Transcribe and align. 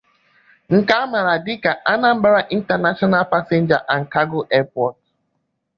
nke 0.75 0.93
a 1.03 1.05
maara 1.11 1.35
dịka 1.45 1.71
'Anambra 1.83 2.41
International 2.57 3.23
Passenger 3.33 3.79
and 3.93 4.03
Cargo 4.13 4.39
Airport 4.57 4.95